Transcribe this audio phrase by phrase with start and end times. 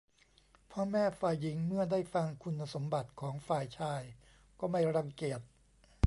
[0.71, 4.01] พ่อแม่ฝ่ายหญิงเมื่อได้ฟังคุณสมบัติของฝ่ายชาย
[4.59, 5.41] ก็ไม่รังเกียจ